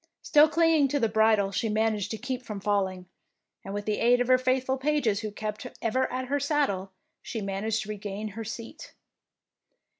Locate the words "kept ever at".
5.31-6.25